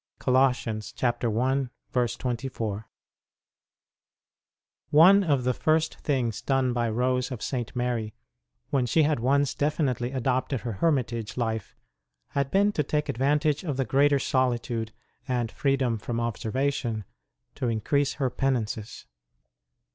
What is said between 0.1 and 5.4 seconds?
Col. i. 24. |NE